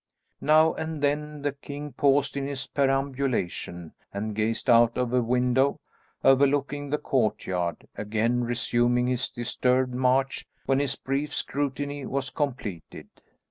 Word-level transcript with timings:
Now 0.41 0.73
and 0.73 0.99
then 1.03 1.43
the 1.43 1.51
king 1.51 1.91
paused 1.91 2.35
in 2.35 2.47
his 2.47 2.65
perambulation, 2.65 3.93
and 4.11 4.33
gazed 4.33 4.67
out 4.67 4.97
of 4.97 5.13
a 5.13 5.21
window 5.21 5.79
overlooking 6.23 6.89
the 6.89 6.97
courtyard, 6.97 7.87
again 7.95 8.43
resuming 8.43 9.05
his 9.05 9.29
disturbed 9.29 9.93
march 9.93 10.47
when 10.65 10.79
his 10.79 10.95
brief 10.95 11.35
scrutiny 11.35 12.03
was 12.07 12.31
completed. 12.31 13.09